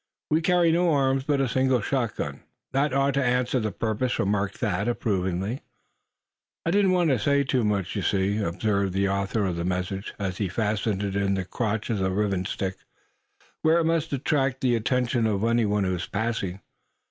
We 0.31 0.41
carry 0.41 0.71
no 0.71 0.91
arms 0.91 1.23
but 1.25 1.39
a 1.41 1.47
single 1.47 1.79
shotgun." 1.79 2.41
"That 2.71 2.91
ought 2.91 3.13
to 3.13 3.23
answer 3.23 3.59
the 3.59 3.71
purpose," 3.71 4.17
remarked 4.17 4.57
Thad, 4.57 4.87
approvingly. 4.87 5.61
"I 6.65 6.71
didn't 6.71 6.93
want 6.93 7.11
to 7.11 7.19
say 7.19 7.43
too 7.43 7.63
much, 7.63 7.95
you 7.95 8.01
see," 8.01 8.39
observed 8.39 8.93
the 8.93 9.07
author 9.07 9.45
of 9.45 9.57
the 9.57 9.63
message, 9.63 10.15
as 10.17 10.37
he 10.39 10.49
fastened 10.49 11.03
it 11.03 11.15
in 11.15 11.35
the 11.35 11.45
crotch 11.45 11.91
of 11.91 11.99
the 11.99 12.09
riven 12.09 12.45
stick, 12.45 12.77
where 13.61 13.77
it 13.77 13.85
must 13.85 14.11
attract 14.11 14.61
the 14.61 14.75
attention 14.75 15.27
of 15.27 15.43
any 15.43 15.67
one 15.67 15.99
passing. 16.11 16.61